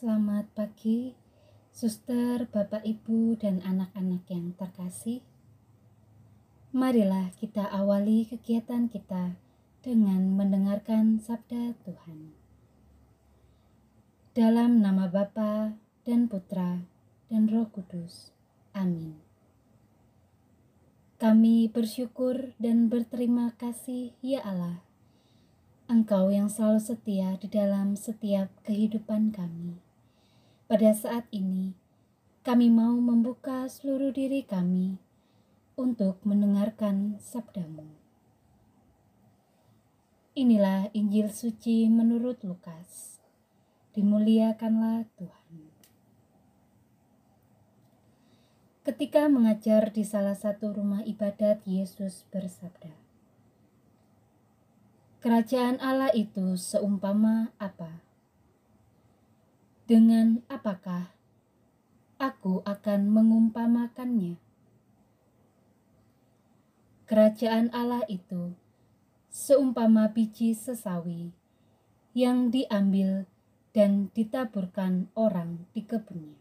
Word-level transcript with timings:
Selamat 0.00 0.48
pagi, 0.56 1.12
suster, 1.76 2.48
bapak, 2.48 2.88
ibu, 2.88 3.36
dan 3.36 3.60
anak-anak 3.60 4.24
yang 4.32 4.56
terkasih. 4.56 5.20
Marilah 6.72 7.36
kita 7.36 7.68
awali 7.68 8.24
kegiatan 8.24 8.88
kita 8.88 9.36
dengan 9.84 10.24
mendengarkan 10.40 11.20
sabda 11.20 11.76
Tuhan. 11.84 12.32
Dalam 14.32 14.80
nama 14.80 15.04
Bapa 15.04 15.76
dan 16.08 16.32
Putra 16.32 16.80
dan 17.28 17.52
Roh 17.52 17.68
Kudus. 17.68 18.32
Amin. 18.72 19.20
Kami 21.20 21.68
bersyukur 21.68 22.56
dan 22.56 22.88
berterima 22.88 23.52
kasih, 23.60 24.16
ya 24.24 24.40
Allah, 24.48 24.80
Engkau 25.92 26.32
yang 26.32 26.48
selalu 26.48 26.80
setia 26.80 27.36
di 27.36 27.52
dalam 27.52 28.00
setiap 28.00 28.48
kehidupan 28.64 29.36
kami. 29.36 29.89
Pada 30.70 30.94
saat 30.94 31.26
ini, 31.34 31.74
kami 32.46 32.70
mau 32.70 32.94
membuka 32.94 33.66
seluruh 33.66 34.14
diri 34.14 34.46
kami 34.46 35.02
untuk 35.74 36.22
mendengarkan 36.22 37.18
sabdamu. 37.18 37.90
Inilah 40.38 40.86
Injil 40.94 41.34
suci 41.34 41.90
menurut 41.90 42.46
Lukas. 42.46 43.18
Dimuliakanlah 43.98 45.10
Tuhan. 45.18 45.74
Ketika 48.86 49.26
mengajar 49.26 49.90
di 49.90 50.06
salah 50.06 50.38
satu 50.38 50.70
rumah 50.70 51.02
ibadat, 51.02 51.66
Yesus 51.66 52.30
bersabda, 52.30 52.94
Kerajaan 55.18 55.82
Allah 55.82 56.14
itu 56.14 56.54
seumpama 56.54 57.50
apa? 57.58 58.09
Dengan 59.90 60.38
apakah 60.46 61.10
aku 62.14 62.62
akan 62.62 63.10
mengumpamakannya? 63.10 64.38
Kerajaan 67.10 67.74
Allah 67.74 68.06
itu 68.06 68.54
seumpama 69.34 70.14
biji 70.14 70.54
sesawi 70.54 71.34
yang 72.14 72.54
diambil 72.54 73.26
dan 73.74 74.14
ditaburkan 74.14 75.10
orang 75.18 75.66
di 75.74 75.82
kebunnya. 75.82 76.38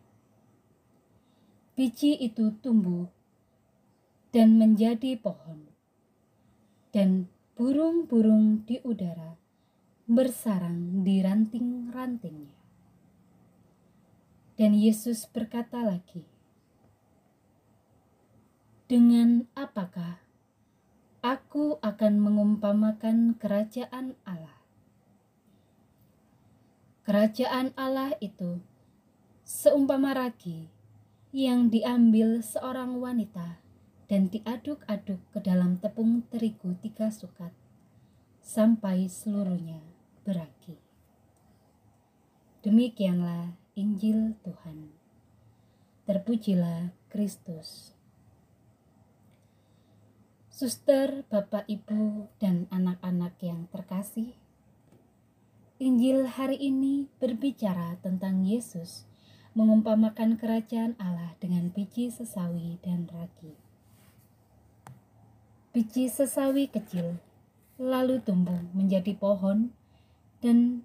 Biji 1.73 2.21
itu 2.21 2.53
tumbuh 2.61 3.09
dan 4.29 4.61
menjadi 4.61 5.17
pohon, 5.17 5.65
dan 6.93 7.25
burung-burung 7.57 8.61
di 8.69 8.77
udara 8.85 9.41
bersarang 10.05 11.01
di 11.01 11.17
ranting-rantingnya. 11.25 12.58
Dan 14.59 14.75
Yesus 14.75 15.23
berkata 15.31 15.87
lagi, 15.87 16.27
"Dengan 18.91 19.47
apakah 19.55 20.19
aku 21.23 21.79
akan 21.79 22.19
mengumpamakan 22.19 23.39
kerajaan 23.39 24.19
Allah? 24.27 24.59
Kerajaan 27.07 27.71
Allah 27.79 28.19
itu 28.19 28.59
seumpama 29.47 30.11
ragi 30.11 30.67
yang 31.31 31.71
diambil 31.71 32.43
seorang 32.43 32.99
wanita." 32.99 33.63
dan 34.09 34.25
diaduk-aduk 34.33 35.21
ke 35.29 35.39
dalam 35.39 35.77
tepung 35.77 36.25
terigu 36.33 36.73
tiga 36.81 37.13
sukat 37.13 37.53
sampai 38.41 39.05
seluruhnya 39.05 39.85
beraki. 40.25 40.81
Demikianlah 42.65 43.53
Injil 43.79 44.35
Tuhan. 44.43 44.91
Terpujilah 46.03 46.91
Kristus. 47.07 47.95
Suster, 50.51 51.23
Bapak, 51.31 51.63
Ibu, 51.71 52.27
dan 52.43 52.67
anak-anak 52.75 53.39
yang 53.39 53.71
terkasih, 53.71 54.35
Injil 55.79 56.27
hari 56.27 56.59
ini 56.59 57.07
berbicara 57.23 57.95
tentang 58.03 58.43
Yesus 58.43 59.07
mengumpamakan 59.55 60.35
kerajaan 60.35 60.99
Allah 60.99 61.39
dengan 61.39 61.71
biji 61.71 62.11
sesawi 62.11 62.83
dan 62.83 63.07
ragi 63.07 63.55
biji 65.71 66.11
sesawi 66.11 66.67
kecil 66.67 67.21
lalu 67.79 68.19
tumbuh 68.19 68.59
menjadi 68.75 69.15
pohon 69.15 69.71
dan 70.43 70.83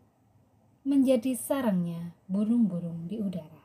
menjadi 0.84 1.32
sarangnya 1.32 2.12
burung-burung 2.28 3.08
di 3.08 3.16
udara. 3.16 3.64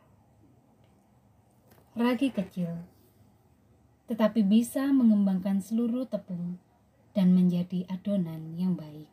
Ragi 1.99 2.31
kecil, 2.31 2.79
tetapi 4.07 4.39
bisa 4.47 4.87
mengembangkan 4.95 5.59
seluruh 5.59 6.07
tepung 6.07 6.55
dan 7.11 7.35
menjadi 7.35 7.83
adonan 7.91 8.55
yang 8.55 8.79
baik. 8.79 9.11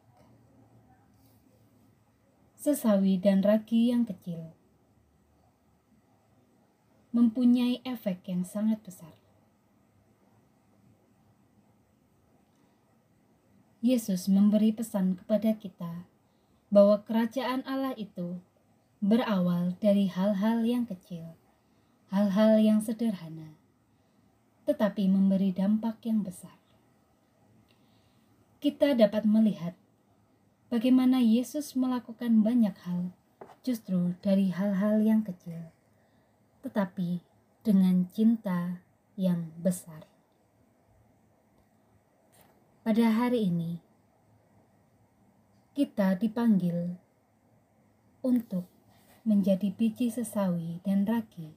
Sesawi 2.54 3.18
dan 3.18 3.42
ragi 3.42 3.90
yang 3.90 4.06
kecil 4.06 4.54
mempunyai 7.10 7.80
efek 7.86 8.28
yang 8.28 8.44
sangat 8.44 8.76
besar 8.84 9.14
Yesus 13.80 14.28
memberi 14.28 14.74
pesan 14.74 15.16
kepada 15.16 15.56
kita 15.56 16.04
bahwa 16.72 17.02
kerajaan 17.06 17.62
Allah 17.64 17.94
itu 17.94 18.42
berawal 18.98 19.78
dari 19.78 20.10
hal-hal 20.10 20.66
yang 20.66 20.84
kecil, 20.84 21.36
hal-hal 22.10 22.58
yang 22.58 22.82
sederhana, 22.82 23.54
tetapi 24.66 25.06
memberi 25.06 25.54
dampak 25.54 26.02
yang 26.02 26.26
besar. 26.26 26.58
Kita 28.58 28.98
dapat 28.98 29.22
melihat 29.28 29.78
bagaimana 30.72 31.22
Yesus 31.22 31.78
melakukan 31.78 32.42
banyak 32.42 32.74
hal 32.82 33.14
justru 33.62 34.18
dari 34.24 34.50
hal-hal 34.50 34.98
yang 35.04 35.22
kecil, 35.22 35.70
tetapi 36.66 37.22
dengan 37.62 38.10
cinta 38.10 38.82
yang 39.14 39.54
besar 39.62 40.06
pada 42.86 43.10
hari 43.10 43.50
ini 43.50 43.82
kita 45.76 46.16
dipanggil 46.16 46.96
untuk 48.24 48.64
menjadi 49.28 49.68
biji 49.76 50.08
sesawi 50.08 50.80
dan 50.80 51.04
ragi 51.04 51.52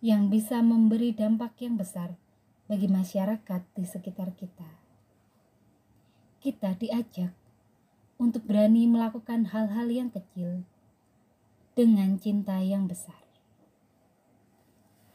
yang 0.00 0.32
bisa 0.32 0.64
memberi 0.64 1.12
dampak 1.12 1.60
yang 1.60 1.76
besar 1.76 2.16
bagi 2.64 2.88
masyarakat 2.88 3.60
di 3.76 3.84
sekitar 3.84 4.32
kita. 4.40 4.72
Kita 6.40 6.80
diajak 6.80 7.36
untuk 8.16 8.48
berani 8.48 8.88
melakukan 8.88 9.52
hal-hal 9.52 9.92
yang 9.92 10.08
kecil 10.08 10.64
dengan 11.76 12.16
cinta 12.16 12.56
yang 12.64 12.88
besar. 12.88 13.20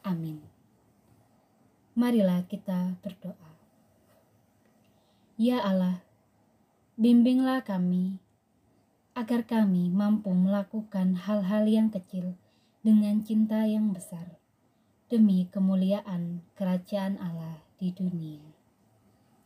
Amin. 0.05 0.45
Marilah 1.97 2.45
kita 2.45 3.01
berdoa. 3.01 3.57
Ya 5.41 5.65
Allah, 5.65 6.05
bimbinglah 6.95 7.59
kami 7.59 8.23
agar 9.19 9.43
kami 9.43 9.91
mampu 9.91 10.31
melakukan 10.31 11.19
hal-hal 11.19 11.67
yang 11.67 11.91
kecil 11.91 12.39
dengan 12.87 13.19
cinta 13.19 13.67
yang 13.67 13.91
besar 13.91 14.39
demi 15.11 15.43
kemuliaan 15.51 16.39
kerajaan 16.55 17.19
Allah 17.19 17.59
di 17.75 17.91
dunia. 17.91 18.39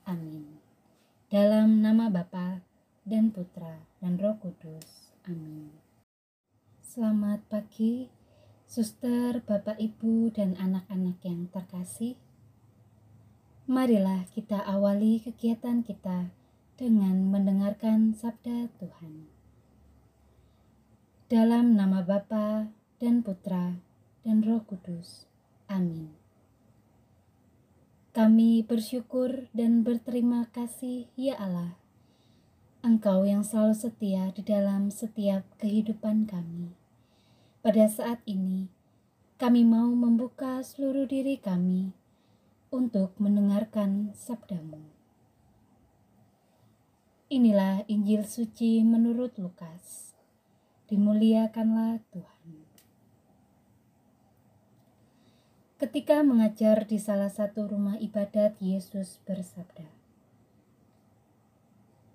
Amin. 0.05 0.61
Dalam 1.33 1.81
nama 1.81 2.13
Bapa 2.13 2.61
dan 3.01 3.33
Putra 3.33 3.81
dan 3.97 4.21
Roh 4.21 4.37
Kudus. 4.37 5.09
Amin. 5.25 5.73
Selamat 6.85 7.41
pagi, 7.49 8.13
suster, 8.69 9.41
bapak, 9.41 9.81
ibu, 9.81 10.29
dan 10.29 10.53
anak-anak 10.53 11.17
yang 11.25 11.49
terkasih. 11.49 12.13
Marilah 13.65 14.29
kita 14.33 14.61
awali 14.61 15.21
kegiatan 15.21 15.81
kita 15.85 16.33
dengan 16.79 17.27
mendengarkan 17.27 18.15
sabda 18.15 18.71
Tuhan. 18.79 19.27
Dalam 21.27 21.75
nama 21.75 21.99
Bapa 21.99 22.71
dan 23.03 23.19
Putra 23.19 23.83
dan 24.23 24.39
Roh 24.39 24.63
Kudus. 24.63 25.27
Amin. 25.67 26.15
Kami 28.15 28.63
bersyukur 28.63 29.51
dan 29.51 29.83
berterima 29.83 30.47
kasih, 30.55 31.11
ya 31.19 31.35
Allah, 31.35 31.75
Engkau 32.79 33.27
yang 33.27 33.43
selalu 33.43 33.75
setia 33.75 34.31
di 34.31 34.39
dalam 34.39 34.87
setiap 34.87 35.43
kehidupan 35.59 36.31
kami. 36.31 36.71
Pada 37.59 37.91
saat 37.91 38.23
ini, 38.23 38.71
kami 39.35 39.67
mau 39.67 39.91
membuka 39.91 40.63
seluruh 40.63 41.11
diri 41.11 41.35
kami 41.35 41.91
untuk 42.71 43.11
mendengarkan 43.19 44.15
sabdamu. 44.15 44.98
Inilah 47.29 47.85
Injil 47.85 48.25
suci 48.25 48.81
menurut 48.81 49.37
Lukas. 49.37 50.17
dimuliakanlah 50.89 52.01
Tuhan. 52.09 52.65
Ketika 55.77 56.25
mengajar 56.25 56.89
di 56.89 56.97
salah 56.97 57.29
satu 57.29 57.69
rumah 57.69 58.01
ibadat, 58.01 58.57
Yesus 58.57 59.21
bersabda, 59.29 59.85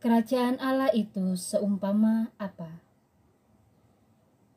"Kerajaan 0.02 0.58
Allah 0.58 0.90
itu 0.90 1.38
seumpama 1.38 2.34
apa? 2.42 2.82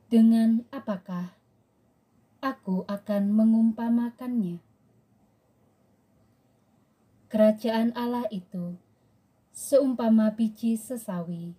Dengan 0.10 0.66
apakah 0.74 1.38
aku 2.42 2.82
akan 2.90 3.30
mengumpamakannya?" 3.30 4.58
Kerajaan 7.30 7.94
Allah 7.94 8.26
itu 8.34 8.82
seumpama 9.58 10.38
biji 10.38 10.78
sesawi 10.78 11.58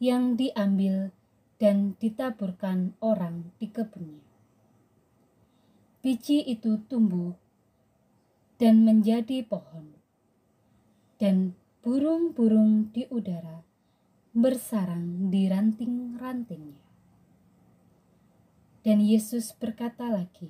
yang 0.00 0.40
diambil 0.40 1.12
dan 1.60 1.92
ditaburkan 2.00 2.96
orang 3.04 3.52
di 3.60 3.68
kebunnya. 3.68 4.24
Biji 6.00 6.40
itu 6.48 6.80
tumbuh 6.88 7.36
dan 8.56 8.88
menjadi 8.88 9.44
pohon, 9.44 9.92
dan 11.20 11.52
burung-burung 11.84 12.88
di 12.88 13.04
udara 13.12 13.68
bersarang 14.32 15.28
di 15.28 15.44
ranting-rantingnya. 15.44 16.88
Dan 18.80 19.04
Yesus 19.04 19.52
berkata 19.52 20.08
lagi, 20.08 20.48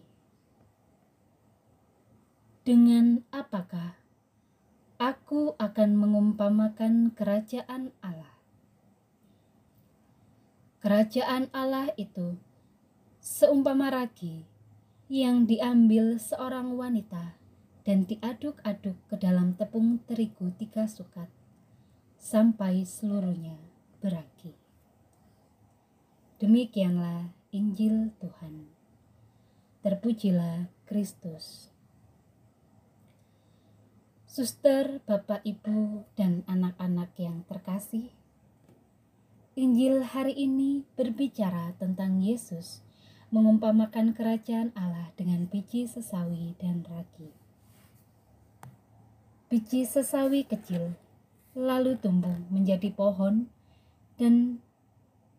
"Dengan 2.62 3.26
apakah 3.34 3.99
aku 5.30 5.54
akan 5.62 5.94
mengumpamakan 5.94 7.14
kerajaan 7.14 7.94
Allah?" 8.02 8.34
Kerajaan 10.82 11.46
Allah 11.54 11.94
itu 11.94 12.34
seumpama 13.22 13.94
ragi 13.94 14.42
yang 15.06 15.46
diambil 15.46 16.18
seorang 16.18 16.74
wanita 16.74 17.38
dan 17.86 18.10
diaduk-aduk 18.10 18.98
ke 19.06 19.14
dalam 19.22 19.54
tepung 19.54 20.02
terigu 20.02 20.50
tiga 20.58 20.90
sukat 20.90 21.30
sampai 22.18 22.82
seluruhnya 22.82 23.54
beragi. 24.02 24.58
Demikianlah 26.42 27.30
Injil 27.54 28.10
Tuhan. 28.18 28.66
Terpujilah 29.86 30.66
Kristus. 30.90 31.70
Suster, 34.40 35.04
Bapak, 35.04 35.44
Ibu, 35.44 36.08
dan 36.16 36.48
anak-anak 36.48 37.12
yang 37.20 37.44
terkasih, 37.44 38.08
Injil 39.52 40.00
hari 40.00 40.32
ini 40.32 40.88
berbicara 40.96 41.76
tentang 41.76 42.24
Yesus 42.24 42.80
mengumpamakan 43.28 44.16
kerajaan 44.16 44.72
Allah 44.72 45.12
dengan 45.20 45.44
biji 45.44 45.84
sesawi 45.84 46.56
dan 46.56 46.88
ragi. 46.88 47.36
Biji 49.52 49.84
sesawi 49.84 50.48
kecil 50.48 50.96
lalu 51.52 52.00
tumbuh 52.00 52.40
menjadi 52.48 52.88
pohon 52.96 53.44
dan 54.16 54.64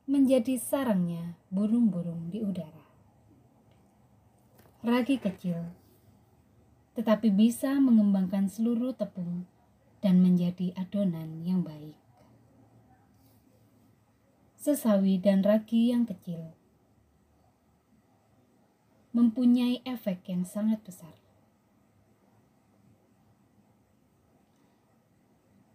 menjadi 0.06 0.62
sarangnya 0.62 1.42
burung-burung 1.50 2.30
di 2.30 2.46
udara. 2.46 2.86
Ragi 4.86 5.18
kecil 5.18 5.81
tetapi 7.02 7.34
bisa 7.34 7.82
mengembangkan 7.82 8.46
seluruh 8.46 8.94
tepung 8.94 9.50
dan 10.06 10.22
menjadi 10.22 10.78
adonan 10.78 11.42
yang 11.42 11.66
baik 11.66 11.98
sesawi 14.62 15.18
dan 15.18 15.42
ragi 15.42 15.90
yang 15.90 16.06
kecil 16.06 16.54
mempunyai 19.12 19.84
efek 19.84 20.24
yang 20.32 20.48
sangat 20.48 20.80
besar. 20.88 21.12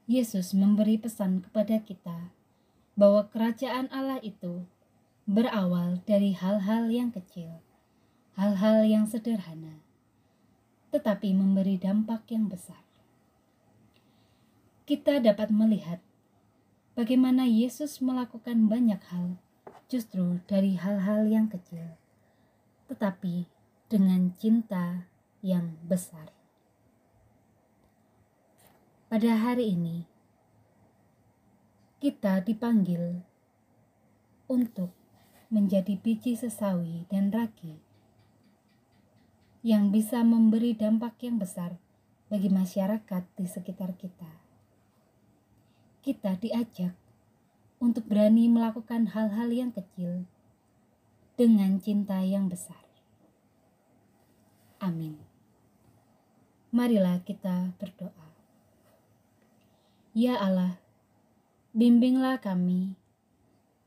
Yesus 0.06 0.56
memberi 0.56 0.96
pesan 0.96 1.44
kepada 1.44 1.82
kita 1.82 2.31
bahwa 2.96 3.28
kerajaan 3.28 3.93
Allah 3.93 4.23
itu 4.25 4.64
berawal 5.28 6.00
dari 6.08 6.32
hal-hal 6.32 6.88
yang 6.88 7.11
kecil, 7.12 7.61
hal-hal 8.38 8.87
yang 8.87 9.05
sederhana, 9.05 9.82
tetapi 10.91 11.35
memberi 11.35 11.77
dampak 11.81 12.29
yang 12.31 12.47
besar. 12.47 12.81
Kita 14.87 15.19
dapat 15.19 15.50
melihat 15.50 15.99
bagaimana 16.94 17.47
Yesus 17.47 17.99
melakukan 17.99 18.71
banyak 18.71 19.03
hal 19.11 19.38
justru 19.87 20.43
dari 20.47 20.79
hal-hal 20.79 21.27
yang 21.27 21.47
kecil, 21.50 21.99
tetapi 22.91 23.47
dengan 23.87 24.35
cinta 24.38 25.06
yang 25.43 25.79
besar. 25.87 26.31
Pada 29.06 29.38
hari 29.38 29.75
ini, 29.75 30.06
kita 32.03 32.43
dipanggil 32.43 33.23
untuk 34.50 34.91
menjadi 35.47 35.94
biji 35.94 36.35
sesawi 36.35 37.06
dan 37.06 37.31
ragi 37.31 37.86
yang 39.64 39.93
bisa 39.94 40.25
memberi 40.25 40.76
dampak 40.76 41.20
yang 41.23 41.41
besar 41.41 41.76
bagi 42.32 42.50
masyarakat 42.50 43.23
di 43.38 43.47
sekitar 43.47 43.94
kita 43.97 44.47
kita 46.06 46.38
diajak 46.38 46.94
untuk 47.82 48.06
berani 48.06 48.47
melakukan 48.47 49.11
hal-hal 49.11 49.50
yang 49.50 49.75
kecil 49.75 50.23
dengan 51.35 51.82
cinta 51.82 52.23
yang 52.23 52.47
besar. 52.47 52.79
Amin. 54.79 55.19
Marilah 56.70 57.26
kita 57.26 57.75
berdoa. 57.75 58.31
Ya 60.14 60.38
Allah, 60.38 60.79
bimbinglah 61.75 62.38
kami 62.38 62.94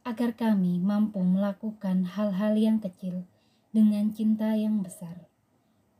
agar 0.03 0.35
kami 0.35 0.75
mampu 0.83 1.23
melakukan 1.23 2.03
hal-hal 2.03 2.59
yang 2.59 2.83
kecil 2.83 3.23
dengan 3.71 4.11
cinta 4.11 4.59
yang 4.59 4.83
besar 4.83 5.28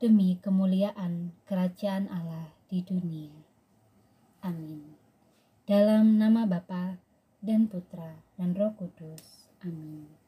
demi 0.00 0.40
kemuliaan 0.40 1.36
kerajaan 1.44 2.08
Allah 2.08 2.56
di 2.72 2.80
dunia. 2.80 3.36
Amin. 4.40 4.96
Dalam 5.68 6.16
nama 6.16 6.48
Bapa 6.48 6.96
dan 7.44 7.68
Putra 7.68 8.16
dan 8.40 8.56
Roh 8.56 8.72
Kudus. 8.80 9.52
Amin. 9.60 10.19